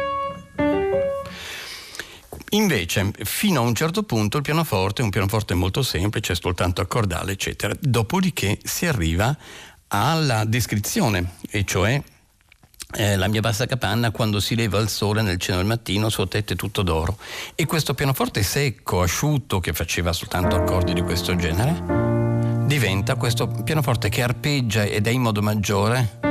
Invece, 2.53 3.13
fino 3.23 3.61
a 3.61 3.63
un 3.63 3.73
certo 3.73 4.03
punto 4.03 4.35
il 4.35 4.43
pianoforte 4.43 5.01
è 5.01 5.05
un 5.05 5.09
pianoforte 5.09 5.53
molto 5.53 5.81
semplice, 5.81 6.35
soltanto 6.35 6.81
accordale, 6.81 7.31
eccetera. 7.31 7.73
Dopodiché 7.79 8.59
si 8.61 8.85
arriva 8.85 9.35
alla 9.93 10.45
descrizione, 10.45 11.35
e 11.49 11.63
cioè 11.65 12.01
eh, 12.93 13.15
la 13.15 13.27
mia 13.27 13.41
bassa 13.41 13.65
capanna 13.65 14.11
quando 14.11 14.39
si 14.39 14.55
leva 14.55 14.79
il 14.79 14.89
sole 14.89 15.21
nel 15.21 15.37
cielo 15.37 15.57
del 15.57 15.67
mattino, 15.67 16.09
suo 16.09 16.27
tetto 16.27 16.53
è 16.53 16.55
tutto 16.55 16.81
d'oro. 16.81 17.17
E 17.55 17.65
questo 17.65 17.93
pianoforte 17.93 18.43
secco, 18.43 19.01
asciutto, 19.01 19.59
che 19.59 19.73
faceva 19.73 20.13
soltanto 20.13 20.55
accordi 20.55 20.93
di 20.93 21.01
questo 21.01 21.35
genere, 21.35 22.65
diventa 22.65 23.15
questo 23.15 23.47
pianoforte 23.47 24.09
che 24.09 24.23
arpeggia 24.23 24.83
ed 24.83 25.07
è 25.07 25.09
in 25.09 25.21
modo 25.21 25.41
maggiore 25.41 26.30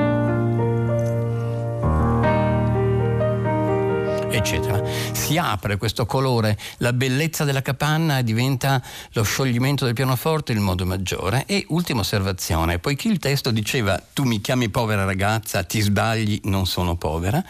eccetera. 4.31 4.83
Si 5.13 5.37
apre 5.37 5.77
questo 5.77 6.07
colore, 6.07 6.57
la 6.79 6.93
bellezza 6.93 7.45
della 7.45 7.63
capanna 7.63 8.23
diventa 8.23 8.83
lo 9.13 9.23
scioglimento 9.23 9.85
del 9.85 9.95
pianoforte 9.95 10.53
il 10.53 10.61
modo 10.61 10.87
maggiore. 10.87 11.45
E 11.47 11.65
ultima 11.69 12.01
osservazione, 12.01 12.79
poiché 12.79 13.09
il 13.09 13.19
testo 13.19 13.51
diceva 13.51 14.01
tu 14.13 14.25
mi 14.25 14.41
chiami 14.41 14.69
povera 14.69 15.05
ragazza, 15.05 15.63
ti 15.63 15.81
sbagli, 15.81 16.41
non 16.45 16.67
sono 16.67 16.97
povera, 16.97 17.43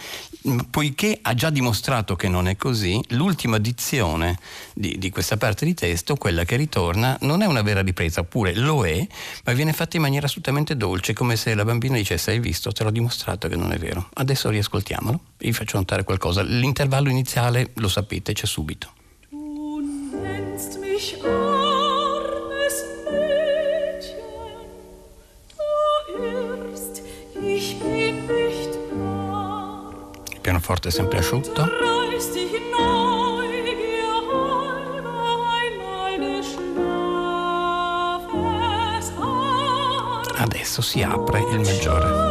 poiché 0.71 1.19
ha 1.21 1.35
già 1.35 1.51
dimostrato 1.51 2.17
che 2.17 2.29
non 2.29 2.49
è 2.49 2.57
così, 2.57 3.03
l'ultima 3.09 3.59
dizione 3.59 4.39
di, 4.75 4.97
di, 4.99 5.11
questa 5.11 5.37
parte 5.37 5.65
di 5.65 5.75
testo, 5.75 6.17
quella 6.17 6.45
che 6.45 6.57
ritorna, 6.57 7.17
non 7.23 7.43
è 7.43 7.47
una 7.47 7.63
vera 7.63 7.83
ripresa, 7.83 8.21
oppure 8.21 8.55
lo 8.55 8.87
è, 8.87 9.07
ma 9.45 9.53
viene 9.53 9.73
fatta 9.73 9.97
in 9.97 10.03
maniera 10.03 10.27
assolutamente 10.27 10.77
dolce, 10.77 11.13
come 11.13 11.37
se 11.37 11.55
la 11.55 11.65
bambina 11.65 11.97
dicesse 11.97 12.31
hai 12.31 12.41
visto, 12.41 12.73
te 12.73 12.85
l'ho 12.85 12.91
dimostrato 12.91 13.49
che 13.49 13.57
non 13.57 13.73
è 13.73 13.79
vero. 13.79 14.09
Adesso 14.15 14.49
riascoltiamolo, 14.49 15.21
vi 15.39 15.53
faccio 15.53 15.77
notare 15.77 16.05
qualcosa. 16.05 16.43
L'intervallo 16.43 17.11
iniziale, 17.11 17.71
lo 17.75 17.89
sapete, 17.89 18.33
c'è 18.33 18.47
subito. 18.47 18.93
Du 19.31 20.79
mich 20.79 21.15
armes 21.25 21.50
pianoforte 30.51 30.91
sempre 30.91 31.19
asciutto. 31.19 31.63
Adesso 40.37 40.83
si 40.83 41.03
apre 41.03 41.41
il 41.41 41.61
maggiore. 41.61 42.30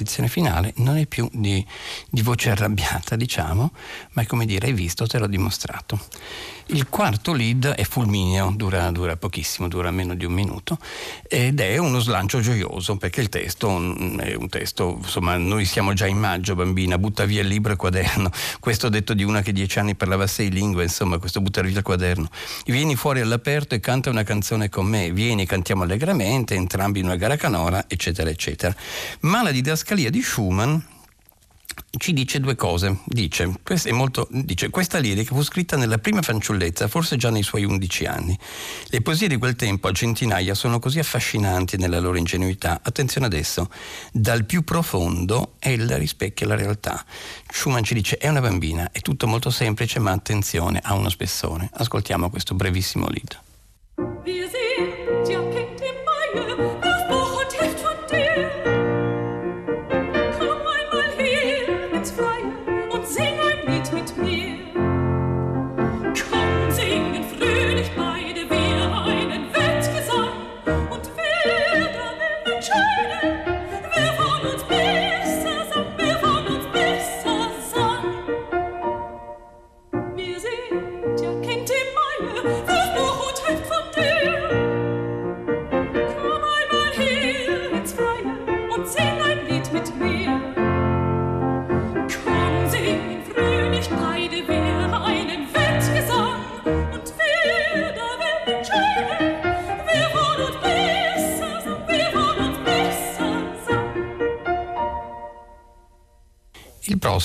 La 0.00 0.06
ripetizione 0.06 0.28
finale 0.30 0.72
non 0.76 0.96
è 0.96 1.04
più 1.04 1.28
di, 1.30 1.62
di 2.08 2.22
voce 2.22 2.48
arrabbiata, 2.48 3.16
diciamo, 3.16 3.70
ma 4.12 4.22
è 4.22 4.26
come 4.26 4.46
dire 4.46 4.68
hai 4.68 4.72
visto, 4.72 5.06
te 5.06 5.18
l'ho 5.18 5.26
dimostrato. 5.26 6.00
Il 6.72 6.88
quarto 6.88 7.32
lead 7.32 7.66
è 7.66 7.82
fulmineo, 7.82 8.52
dura, 8.54 8.88
dura 8.92 9.16
pochissimo, 9.16 9.66
dura 9.66 9.90
meno 9.90 10.14
di 10.14 10.24
un 10.24 10.32
minuto 10.32 10.78
ed 11.26 11.58
è 11.58 11.78
uno 11.78 11.98
slancio 11.98 12.40
gioioso 12.40 12.96
perché 12.96 13.20
il 13.20 13.28
testo 13.28 13.76
mm, 13.76 14.18
è 14.20 14.34
un 14.34 14.48
testo, 14.48 14.98
insomma, 15.02 15.36
noi 15.36 15.64
siamo 15.64 15.94
già 15.94 16.06
in 16.06 16.18
maggio, 16.18 16.54
bambina, 16.54 16.96
butta 16.96 17.24
via 17.24 17.40
il 17.40 17.48
libro 17.48 17.70
e 17.70 17.72
il 17.72 17.78
quaderno. 17.78 18.30
Questo 18.60 18.88
detto 18.88 19.14
di 19.14 19.24
una 19.24 19.42
che 19.42 19.52
dieci 19.52 19.80
anni 19.80 19.96
parlava 19.96 20.28
sei 20.28 20.48
lingue, 20.48 20.84
insomma, 20.84 21.18
questo 21.18 21.40
buttare 21.40 21.66
via 21.66 21.78
il 21.78 21.82
quaderno. 21.82 22.28
Vieni 22.66 22.94
fuori 22.94 23.20
all'aperto 23.20 23.74
e 23.74 23.80
canta 23.80 24.08
una 24.08 24.22
canzone 24.22 24.68
con 24.68 24.86
me, 24.86 25.10
vieni, 25.10 25.46
cantiamo 25.46 25.82
allegramente, 25.82 26.54
entrambi 26.54 27.00
in 27.00 27.06
una 27.06 27.16
gara 27.16 27.34
canora, 27.34 27.86
eccetera, 27.88 28.30
eccetera. 28.30 28.72
Ma 29.20 29.42
la 29.42 29.50
didascalia 29.50 29.89
di 29.94 30.22
Schumann 30.22 30.78
ci 31.98 32.12
dice 32.12 32.38
due 32.38 32.54
cose. 32.54 32.98
Dice, 33.06 33.52
questa, 33.62 33.88
è 33.88 33.92
molto, 33.92 34.28
dice, 34.30 34.70
questa 34.70 34.98
lirica 34.98 35.34
fu 35.34 35.42
scritta 35.42 35.76
nella 35.76 35.98
prima 35.98 36.22
fanciullezza, 36.22 36.86
forse 36.86 37.16
già 37.16 37.30
nei 37.30 37.42
suoi 37.42 37.64
undici 37.64 38.04
anni. 38.04 38.38
Le 38.86 39.00
poesie 39.00 39.26
di 39.26 39.36
quel 39.36 39.56
tempo 39.56 39.88
a 39.88 39.92
centinaia 39.92 40.54
sono 40.54 40.78
così 40.78 41.00
affascinanti 41.00 41.76
nella 41.76 41.98
loro 41.98 42.18
ingenuità. 42.18 42.80
Attenzione 42.84 43.26
adesso, 43.26 43.68
dal 44.12 44.44
più 44.44 44.62
profondo 44.62 45.54
ella 45.58 45.96
rispecchia 45.96 46.46
la 46.46 46.54
realtà. 46.54 47.04
Schumann 47.48 47.82
ci 47.82 47.94
dice, 47.94 48.16
è 48.16 48.28
una 48.28 48.40
bambina, 48.40 48.90
è 48.92 49.00
tutto 49.00 49.26
molto 49.26 49.50
semplice, 49.50 49.98
ma 49.98 50.12
attenzione, 50.12 50.80
ha 50.82 50.94
uno 50.94 51.08
spessore. 51.08 51.68
Ascoltiamo 51.72 52.30
questo 52.30 52.54
brevissimo 52.54 53.08
lead. 53.08 54.59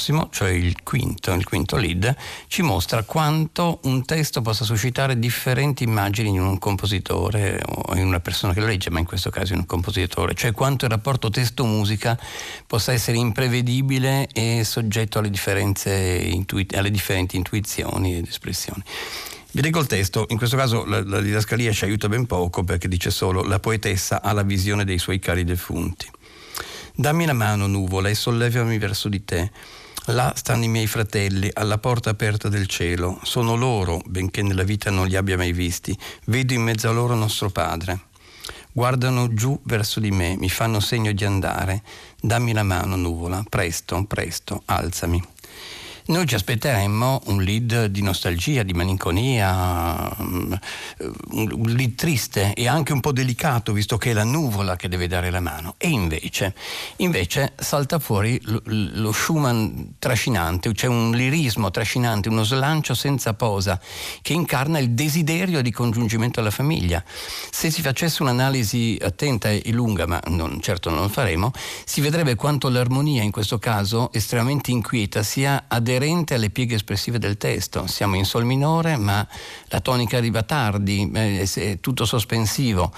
Prossimo, 0.05 0.29
cioè 0.31 0.49
il 0.49 0.83
quinto, 0.83 1.31
il 1.33 1.45
quinto 1.45 1.77
lead, 1.77 2.15
ci 2.47 2.61
mostra 2.61 3.03
quanto 3.03 3.79
un 3.83 4.05
testo 4.05 4.41
possa 4.41 4.63
suscitare 4.63 5.17
differenti 5.17 5.83
immagini 5.83 6.29
in 6.29 6.41
un 6.41 6.59
compositore 6.59 7.59
o 7.65 7.95
in 7.95 8.05
una 8.05 8.19
persona 8.19 8.53
che 8.53 8.59
lo 8.59 8.67
legge, 8.67 8.91
ma 8.91 8.99
in 8.99 9.05
questo 9.05 9.31
caso 9.31 9.53
in 9.53 9.59
un 9.59 9.65
compositore, 9.65 10.35
cioè 10.35 10.51
quanto 10.51 10.85
il 10.85 10.91
rapporto 10.91 11.29
testo-musica 11.29 12.19
possa 12.67 12.93
essere 12.93 13.17
imprevedibile 13.17 14.27
e 14.31 14.63
soggetto 14.63 15.19
alle, 15.19 15.31
intui- 16.29 16.67
alle 16.75 16.91
differenti 16.91 17.35
intuizioni 17.37 18.17
ed 18.17 18.27
espressioni. 18.27 18.83
Vi 19.51 19.61
leggo 19.61 19.79
il 19.79 19.87
testo, 19.87 20.25
in 20.29 20.37
questo 20.37 20.57
caso 20.57 20.85
la, 20.85 21.01
la 21.03 21.21
didascalia 21.21 21.71
ci 21.71 21.85
aiuta 21.85 22.09
ben 22.09 22.25
poco 22.25 22.63
perché 22.63 22.87
dice 22.89 23.09
solo 23.09 23.41
la 23.41 23.59
poetessa 23.59 24.21
ha 24.21 24.33
la 24.33 24.43
visione 24.43 24.83
dei 24.83 24.99
suoi 24.99 25.17
cari 25.17 25.45
defunti. 25.45 26.07
Dammi 26.93 27.25
la 27.25 27.33
mano, 27.33 27.67
nuvola, 27.67 28.09
e 28.09 28.15
sollevami 28.15 28.77
verso 28.77 29.09
di 29.09 29.23
te. 29.25 29.51
Là 30.09 30.31
stanno 30.35 30.65
i 30.65 30.67
miei 30.67 30.85
fratelli, 30.85 31.49
alla 31.51 31.79
porta 31.79 32.11
aperta 32.11 32.47
del 32.47 32.67
cielo. 32.67 33.19
Sono 33.23 33.55
loro, 33.55 34.01
benché 34.05 34.43
nella 34.43 34.61
vita 34.61 34.91
non 34.91 35.07
li 35.07 35.15
abbia 35.15 35.35
mai 35.35 35.51
visti. 35.51 35.97
Vedo 36.25 36.53
in 36.53 36.61
mezzo 36.61 36.87
a 36.87 36.91
loro 36.91 37.15
nostro 37.15 37.49
Padre. 37.49 38.01
Guardano 38.71 39.33
giù 39.33 39.59
verso 39.63 39.99
di 39.99 40.11
me, 40.11 40.35
mi 40.37 40.49
fanno 40.49 40.79
segno 40.79 41.11
di 41.11 41.25
andare. 41.25 41.81
Dammi 42.21 42.53
la 42.53 42.61
mano, 42.61 42.95
nuvola, 42.95 43.43
presto, 43.49 44.03
presto, 44.03 44.61
alzami. 44.65 45.34
Noi 46.07 46.27
ci 46.27 46.35
aspetteremmo 46.35 47.23
un 47.25 47.41
lead 47.41 47.85
di 47.85 48.03
nostalgia, 48.03 48.61
di 48.61 48.73
malinconia, 48.73 50.15
mm, 50.21 50.53
un 51.31 51.63
lead 51.65 51.95
triste 51.95 52.53
e 52.53 52.67
anche 52.67 52.93
un 52.93 52.99
po' 52.99 53.11
delicato, 53.11 53.73
visto 53.73 53.97
che 53.97 54.11
è 54.11 54.13
la 54.13 54.23
nuvola 54.23 54.75
che 54.75 54.87
deve 54.87 55.07
dare 55.07 55.31
la 55.31 55.39
mano. 55.39 55.73
E 55.79 55.89
invece, 55.89 56.53
invece 56.97 57.53
salta 57.55 57.97
fuori 57.97 58.39
lo, 58.43 58.61
lo 58.65 59.11
Schumann 59.11 59.93
trascinante, 59.97 60.71
c'è 60.73 60.85
un 60.85 61.09
lirismo 61.09 61.71
trascinante, 61.71 62.29
uno 62.29 62.43
slancio 62.43 62.93
senza 62.93 63.33
posa 63.33 63.81
che 64.21 64.33
incarna 64.33 64.77
il 64.77 64.91
desiderio 64.91 65.63
di 65.63 65.71
congiungimento 65.71 66.39
alla 66.39 66.51
famiglia. 66.51 67.03
Se 67.49 67.71
si 67.71 67.81
facesse 67.81 68.21
un'analisi 68.21 68.95
attenta 69.01 69.49
e 69.49 69.71
lunga, 69.71 70.05
ma 70.05 70.21
non- 70.27 70.61
certo 70.61 70.91
non 70.91 71.01
lo 71.01 71.09
faremo, 71.09 71.51
si 71.83 71.99
vedrebbe 71.99 72.35
quanto 72.35 72.69
l'armonia 72.69 73.23
in 73.23 73.31
questo 73.31 73.57
caso 73.57 74.11
estremamente 74.13 74.69
inquieta 74.69 75.23
sia 75.23 75.63
aderente 75.67 75.93
alle 75.97 76.49
pieghe 76.49 76.75
espressive 76.75 77.19
del 77.19 77.37
testo. 77.37 77.87
Siamo 77.87 78.15
in 78.15 78.25
sol 78.25 78.45
minore, 78.45 78.97
ma 78.97 79.27
la 79.67 79.79
tonica 79.79 80.17
arriva 80.17 80.43
tardi, 80.43 81.09
eh, 81.13 81.49
è 81.53 81.79
tutto 81.79 82.05
sospensivo. 82.05 82.91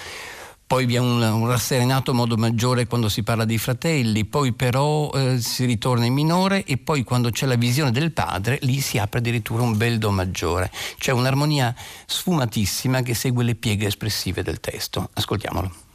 poi 0.68 0.84
vi 0.84 0.96
è 0.96 0.98
un, 0.98 1.22
un 1.22 1.48
rasserenato 1.48 2.12
modo 2.12 2.36
maggiore 2.36 2.86
quando 2.86 3.08
si 3.08 3.22
parla 3.22 3.46
dei 3.46 3.56
fratelli, 3.56 4.26
poi 4.26 4.52
però 4.52 5.10
eh, 5.12 5.40
si 5.40 5.64
ritorna 5.64 6.04
in 6.04 6.12
minore 6.12 6.62
e 6.64 6.76
poi 6.76 7.04
quando 7.04 7.30
c'è 7.30 7.46
la 7.46 7.56
visione 7.56 7.90
del 7.90 8.12
padre 8.12 8.58
lì 8.62 8.78
si 8.80 8.98
apre 8.98 9.20
addirittura 9.20 9.62
un 9.62 9.78
bel 9.78 9.96
do 9.96 10.10
maggiore. 10.10 10.70
C'è 10.98 11.10
un'armonia 11.12 11.74
sfumatissima 12.04 13.00
che 13.00 13.14
segue 13.14 13.44
le 13.44 13.54
pieghe 13.54 13.86
espressive 13.86 14.42
del 14.42 14.60
testo. 14.60 15.08
Ascoltiamolo. 15.14 15.87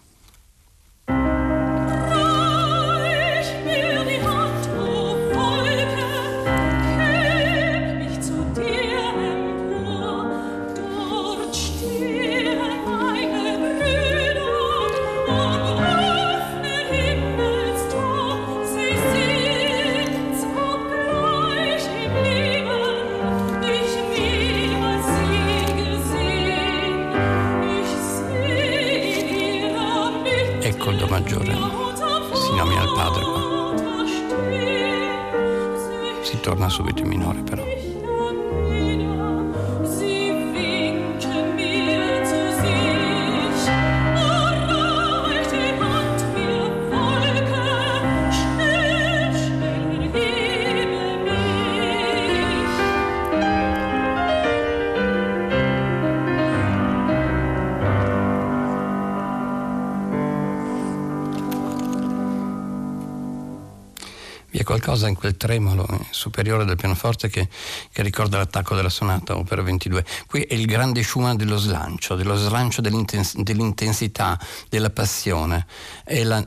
Qualcosa 64.94 65.08
in 65.08 65.16
quel 65.16 65.38
tremolo 65.38 65.88
superiore 66.12 66.66
del 66.66 66.76
pianoforte 66.76 67.28
che, 67.30 67.50
che 67.92 68.02
ricorda 68.02 68.38
l'attacco 68.38 68.76
della 68.76 68.90
sonata 68.90 69.36
opera 69.36 69.62
22. 69.62 70.06
Qui 70.28 70.42
è 70.42 70.54
il 70.54 70.66
grande 70.66 71.02
Schumann 71.04 71.36
dello 71.36 71.58
slancio, 71.58 72.16
dello 72.16 72.36
slancio 72.36 72.82
dell'intens- 72.82 73.36
dell'intensità, 73.38 74.40
della 74.70 74.92
passione. 74.92 75.66
E 76.06 76.24
la, 76.24 76.46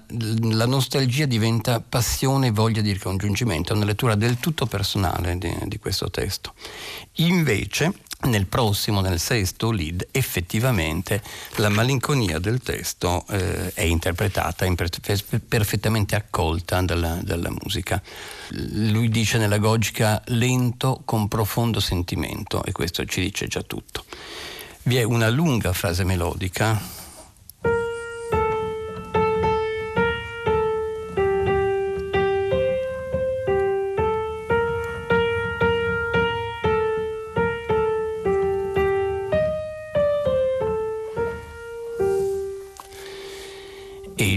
la, 0.53 0.67
nostalgia 0.67 1.27
diventa 1.27 1.81
passione 1.81 2.49
e 2.49 2.51
voglia 2.51 2.81
di 2.81 2.93
ricongiungimento, 2.93 3.73
è 3.73 3.77
una 3.77 3.85
lettura 3.85 4.15
del 4.15 4.39
tutto 4.39 4.67
personale 4.67 5.37
di, 5.39 5.55
di 5.65 5.79
questo 5.79 6.09
testo. 6.11 6.55
Invece, 7.15 7.95
nel 8.23 8.47
prossimo, 8.47 9.01
nel 9.01 9.21
sesto 9.21 9.71
lead, 9.71 10.09
effettivamente 10.11 11.23
la 11.57 11.69
malinconia 11.69 12.39
del 12.39 12.61
testo 12.61 13.25
eh, 13.29 13.73
è 13.75 13.83
interpretata, 13.83 14.65
imper- 14.65 15.01
perfettamente 15.47 16.17
accolta 16.17 16.81
dalla, 16.81 17.19
dalla, 17.23 17.51
musica. 17.51 18.03
Lui 18.51 19.09
dice 19.09 19.39
nella 19.39 19.59
gogica 19.59 20.21
lento 20.27 21.03
con 21.05 21.29
profondo 21.29 21.79
sentimento 21.79 22.65
e 22.65 22.73
questo 22.73 23.05
ci 23.05 23.21
dice 23.21 23.47
già 23.47 23.63
tutto. 23.63 24.05
Vi 24.85 24.97
è 24.97 25.03
una 25.03 25.29
lunga 25.29 25.73
frase 25.73 26.05
melodica 26.05 27.05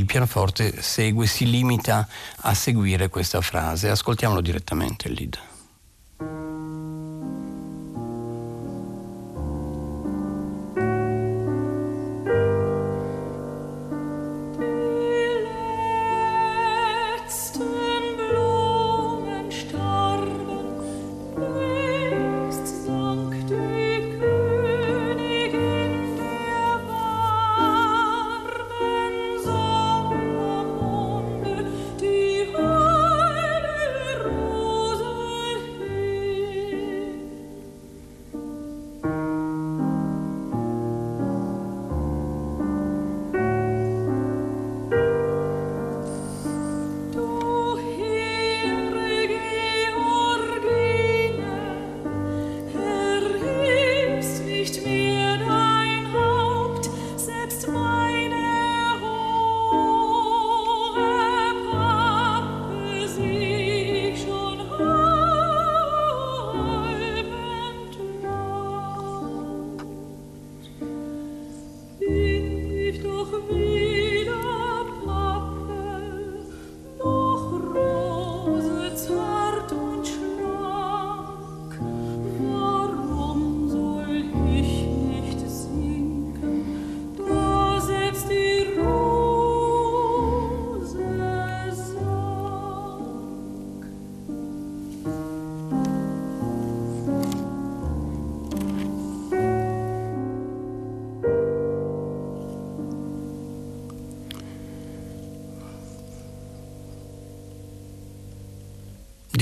pianoforte 0.06 0.82
segue, 0.82 1.26
si 1.26 1.50
limita 1.50 2.08
a 2.42 2.54
seguire 2.54 3.10
questa 3.10 3.42
frase. 3.42 3.90
Ascoltiamolo 3.90 4.42
direttamente 4.42 5.08
il 5.08 5.14
lead. 5.14 5.49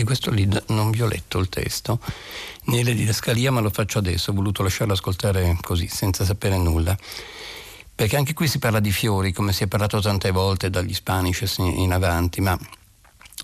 Questo 0.04 0.32
lead 0.32 0.65
non 0.67 0.91
vi 0.91 1.02
ho 1.02 1.08
letto 1.08 1.38
il 1.39 1.50
testo 1.50 2.00
nelle 2.65 2.93
didascalia, 2.93 3.52
ma 3.52 3.62
lo 3.62 3.69
faccio 3.69 4.00
adesso, 4.00 4.32
ho 4.32 4.34
voluto 4.34 4.63
lasciarlo 4.63 4.93
ascoltare 4.93 5.58
così, 5.62 5.88
senza 5.88 6.26
sapere 6.26 6.58
nulla. 6.58 6.97
Perché 7.95 8.15
anche 8.15 8.34
qui 8.34 8.47
si 8.47 8.60
parla 8.60 8.80
di 8.80 8.91
fiori, 8.91 9.34
come 9.34 9.54
si 9.54 9.63
è 9.63 9.67
parlato 9.67 10.00
tante 10.00 10.32
volte 10.32 10.69
dagli 10.69 10.93
Spanish 10.93 11.56
in 11.58 11.91
avanti, 11.91 12.41
ma 12.41 12.58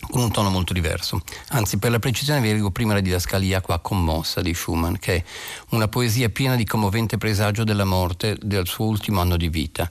con 0.09 0.21
un 0.21 0.31
tono 0.31 0.49
molto 0.49 0.73
diverso. 0.73 1.21
Anzi, 1.49 1.77
per 1.77 1.91
la 1.91 1.99
precisione 1.99 2.41
vi 2.41 2.51
leggo 2.51 2.71
prima 2.71 2.93
la 2.93 2.99
didascalia 2.99 3.61
qua 3.61 3.79
commossa 3.79 4.41
di 4.41 4.53
Schumann, 4.53 4.95
che 4.95 5.15
è 5.15 5.23
una 5.69 5.87
poesia 5.87 6.29
piena 6.29 6.55
di 6.55 6.65
commovente 6.65 7.17
presagio 7.17 7.63
della 7.63 7.85
morte 7.85 8.37
del 8.41 8.67
suo 8.67 8.85
ultimo 8.85 9.21
anno 9.21 9.37
di 9.37 9.49
vita. 9.49 9.89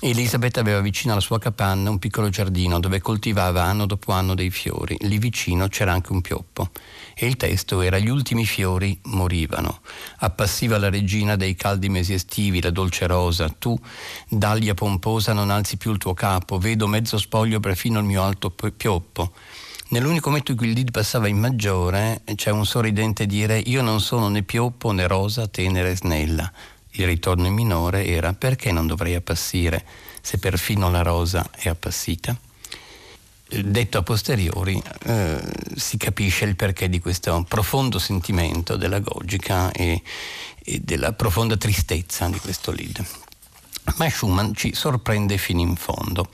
Elisabeth 0.00 0.58
aveva 0.58 0.80
vicino 0.80 1.10
alla 1.10 1.20
sua 1.20 1.40
capanna 1.40 1.90
un 1.90 1.98
piccolo 1.98 2.28
giardino 2.28 2.78
dove 2.78 3.00
coltivava 3.00 3.64
anno 3.64 3.84
dopo 3.84 4.12
anno 4.12 4.36
dei 4.36 4.48
fiori. 4.48 4.96
Lì 5.00 5.18
vicino 5.18 5.66
c'era 5.66 5.92
anche 5.92 6.12
un 6.12 6.20
pioppo. 6.20 6.70
E 7.16 7.26
il 7.26 7.36
testo 7.36 7.80
era 7.80 7.98
Gli 7.98 8.08
ultimi 8.08 8.46
fiori 8.46 8.96
morivano. 9.06 9.80
Appassiva 10.18 10.78
la 10.78 10.88
regina 10.88 11.34
dei 11.34 11.56
caldi 11.56 11.88
mesi 11.88 12.12
estivi, 12.12 12.62
la 12.62 12.70
dolce 12.70 13.08
rosa. 13.08 13.48
Tu, 13.48 13.76
daglia 14.28 14.74
pomposa, 14.74 15.32
non 15.32 15.50
alzi 15.50 15.76
più 15.76 15.90
il 15.90 15.98
tuo 15.98 16.14
capo. 16.14 16.58
Vedo 16.58 16.86
mezzo 16.86 17.18
spoglio 17.18 17.58
perfino 17.58 17.98
il 17.98 18.04
mio 18.04 18.22
alto 18.22 18.50
pioppo. 18.50 19.32
Nell'unico 19.88 20.28
momento 20.28 20.52
in 20.52 20.58
cui 20.58 20.68
il 20.68 20.74
lead 20.74 20.92
passava 20.92 21.26
in 21.26 21.38
maggiore, 21.38 22.22
c'è 22.36 22.50
un 22.50 22.64
sorridente 22.64 23.26
dire 23.26 23.58
Io 23.58 23.82
non 23.82 24.00
sono 24.00 24.28
né 24.28 24.42
pioppo 24.42 24.92
né 24.92 25.08
rosa 25.08 25.48
tenera 25.48 25.88
e 25.88 25.96
snella 25.96 26.52
il 27.02 27.08
ritorno 27.08 27.46
in 27.46 27.54
minore 27.54 28.06
era 28.06 28.32
perché 28.32 28.72
non 28.72 28.86
dovrei 28.86 29.14
appassire 29.14 29.84
se 30.20 30.38
perfino 30.38 30.90
la 30.90 31.02
rosa 31.02 31.48
è 31.50 31.68
appassita. 31.68 32.36
Detto 33.50 33.96
a 33.96 34.02
posteriori, 34.02 34.82
eh, 35.04 35.40
si 35.74 35.96
capisce 35.96 36.44
il 36.44 36.54
perché 36.54 36.90
di 36.90 37.00
questo 37.00 37.46
profondo 37.48 37.98
sentimento 37.98 38.76
della 38.76 38.98
Gogica 38.98 39.72
e, 39.72 40.02
e 40.62 40.80
della 40.80 41.14
profonda 41.14 41.56
tristezza 41.56 42.28
di 42.28 42.38
questo 42.38 42.72
lead. 42.72 43.02
Ma 43.96 44.10
Schumann 44.10 44.52
ci 44.52 44.74
sorprende 44.74 45.38
fino 45.38 45.60
in 45.60 45.76
fondo. 45.76 46.28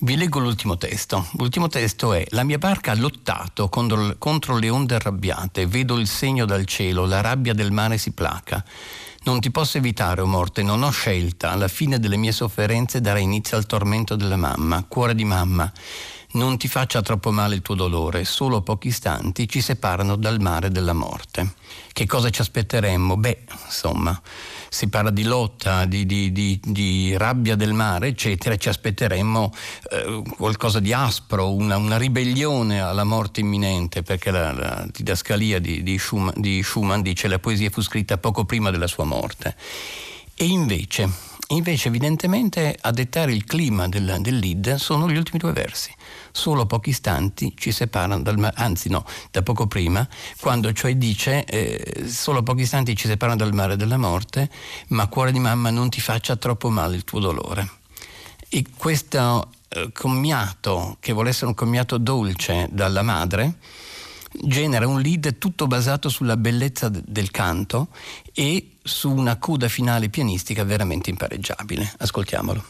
Vi 0.00 0.16
leggo 0.16 0.38
l'ultimo 0.38 0.78
testo. 0.78 1.26
L'ultimo 1.32 1.68
testo 1.68 2.12
è 2.14 2.24
La 2.30 2.44
mia 2.44 2.56
barca 2.56 2.92
ha 2.92 2.96
lottato 2.96 3.68
contro, 3.68 4.14
contro 4.16 4.56
le 4.56 4.70
onde 4.70 4.94
arrabbiate, 4.94 5.66
vedo 5.66 5.98
il 5.98 6.06
segno 6.06 6.46
dal 6.46 6.64
cielo, 6.64 7.04
la 7.04 7.20
rabbia 7.20 7.52
del 7.52 7.72
mare 7.72 7.98
si 7.98 8.12
placa. 8.12 8.64
Non 9.28 9.40
ti 9.40 9.50
posso 9.50 9.76
evitare, 9.76 10.22
o 10.22 10.24
oh 10.24 10.26
morte, 10.26 10.62
non 10.62 10.82
ho 10.82 10.88
scelta. 10.88 11.50
Alla 11.50 11.68
fine 11.68 11.98
delle 11.98 12.16
mie 12.16 12.32
sofferenze 12.32 13.02
darà 13.02 13.18
inizio 13.18 13.58
al 13.58 13.66
tormento 13.66 14.16
della 14.16 14.38
mamma. 14.38 14.86
Cuore 14.88 15.14
di 15.14 15.26
mamma, 15.26 15.70
non 16.32 16.56
ti 16.56 16.66
faccia 16.66 17.02
troppo 17.02 17.30
male 17.30 17.56
il 17.56 17.60
tuo 17.60 17.74
dolore, 17.74 18.24
solo 18.24 18.62
pochi 18.62 18.88
istanti 18.88 19.46
ci 19.46 19.60
separano 19.60 20.16
dal 20.16 20.40
mare 20.40 20.70
della 20.70 20.94
morte. 20.94 21.52
Che 21.92 22.06
cosa 22.06 22.30
ci 22.30 22.40
aspetteremmo? 22.40 23.18
Beh, 23.18 23.44
insomma 23.66 24.18
si 24.68 24.88
parla 24.88 25.10
di 25.10 25.24
lotta, 25.24 25.84
di, 25.84 26.04
di, 26.06 26.32
di, 26.32 26.60
di 26.62 27.16
rabbia 27.16 27.56
del 27.56 27.72
mare, 27.72 28.08
eccetera, 28.08 28.56
ci 28.56 28.68
aspetteremmo 28.68 29.52
eh, 29.90 30.22
qualcosa 30.36 30.80
di 30.80 30.92
aspro, 30.92 31.52
una, 31.52 31.76
una, 31.76 31.96
ribellione 31.96 32.80
alla 32.80 33.04
morte 33.04 33.40
imminente, 33.40 34.02
perché 34.02 34.30
la, 34.30 34.52
la 34.52 34.86
didascalia 34.90 35.58
di, 35.58 35.98
Schumann, 35.98 36.34
di 36.36 36.62
Schumann 36.62 37.00
dice 37.00 37.22
che 37.22 37.28
la 37.28 37.38
poesia 37.38 37.70
fu 37.70 37.80
scritta 37.82 38.18
poco 38.18 38.44
prima 38.44 38.70
della 38.70 38.86
sua 38.86 39.04
morte. 39.04 39.56
E 40.34 40.44
invece, 40.44 41.10
invece 41.48 41.88
evidentemente 41.88 42.76
a 42.80 42.90
dettare 42.90 43.32
il 43.32 43.44
clima 43.44 43.88
del, 43.88 44.18
del 44.20 44.38
lead 44.38 44.74
sono 44.74 45.08
gli 45.08 45.16
ultimi 45.16 45.38
due 45.38 45.52
versi 45.52 45.92
solo 46.38 46.66
pochi 46.66 46.90
istanti 46.90 47.52
ci 47.56 47.72
separano 47.72 48.22
dal 48.22 48.38
mare, 48.38 48.54
anzi 48.58 48.88
no, 48.88 49.04
da 49.32 49.42
poco 49.42 49.66
prima, 49.66 50.06
quando 50.40 50.72
cioè 50.72 50.94
dice 50.94 51.44
eh, 51.44 52.06
solo 52.06 52.44
pochi 52.44 52.62
istanti 52.62 52.94
ci 52.94 53.08
separano 53.08 53.38
dal 53.38 53.52
mare 53.52 53.76
della 53.76 53.96
morte, 53.96 54.48
ma 54.88 55.08
cuore 55.08 55.32
di 55.32 55.40
mamma 55.40 55.70
non 55.70 55.88
ti 55.88 56.00
faccia 56.00 56.36
troppo 56.36 56.70
male 56.70 56.94
il 56.94 57.02
tuo 57.02 57.18
dolore. 57.18 57.68
E 58.48 58.64
questo 58.76 59.50
eh, 59.68 59.90
commiato, 59.92 60.96
che 61.00 61.12
vuole 61.12 61.30
essere 61.30 61.46
un 61.46 61.54
commiato 61.54 61.98
dolce 61.98 62.68
dalla 62.70 63.02
madre, 63.02 63.54
genera 64.32 64.86
un 64.86 65.00
lead 65.00 65.38
tutto 65.38 65.66
basato 65.66 66.08
sulla 66.08 66.36
bellezza 66.36 66.88
del 66.88 67.30
canto 67.30 67.88
e 68.32 68.76
su 68.82 69.10
una 69.10 69.36
coda 69.36 69.68
finale 69.68 70.08
pianistica 70.08 70.64
veramente 70.64 71.10
impareggiabile. 71.10 71.92
Ascoltiamolo. 71.98 72.64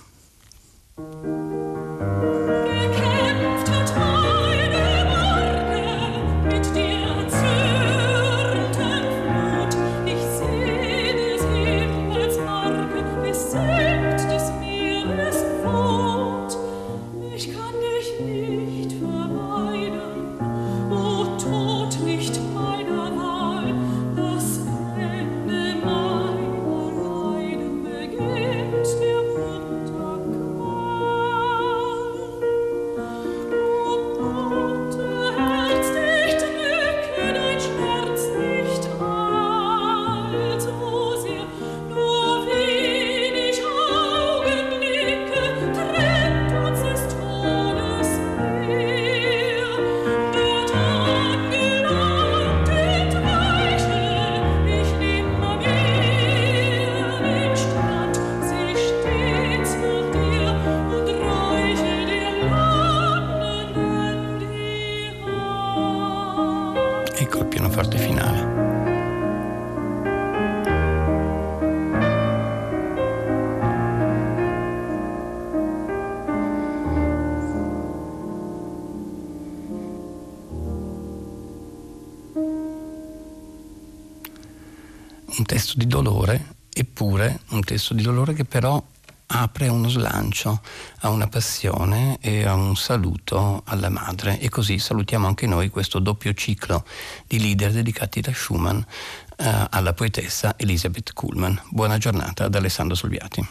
Testo 85.49 85.79
di 85.79 85.87
dolore, 85.87 86.57
eppure 86.71 87.41
un 87.49 87.65
testo 87.65 87.95
di 87.95 88.03
dolore 88.03 88.35
che 88.35 88.45
però 88.45 88.81
apre 89.29 89.69
uno 89.69 89.89
slancio 89.89 90.61
a 91.01 91.09
una 91.09 91.27
passione 91.27 92.19
e 92.21 92.45
a 92.45 92.53
un 92.53 92.77
saluto 92.77 93.63
alla 93.65 93.89
madre 93.89 94.39
e 94.41 94.51
così 94.51 94.79
salutiamo 94.79 95.27
anche 95.27 95.47
noi 95.47 95.71
questo 95.71 96.01
doppio 96.01 96.35
ciclo 96.35 96.85
di 97.27 97.41
leader 97.41 97.73
dedicati 97.73 98.21
da 98.21 98.33
Schumann 98.35 98.79
eh, 98.79 99.67
alla 99.71 99.95
poetessa 99.95 100.55
Elisabeth 100.59 101.15
Kuhlmann. 101.15 101.55
Buona 101.71 101.97
giornata 101.97 102.49
da 102.49 102.59
Alessandro 102.59 102.95
Solviati. 102.95 103.49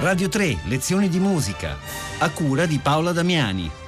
Radio 0.00 0.28
3, 0.28 0.58
lezioni 0.64 1.08
di 1.08 1.18
musica, 1.18 1.76
a 2.18 2.28
cura 2.28 2.66
di 2.66 2.78
Paola 2.78 3.12
Damiani. 3.12 3.87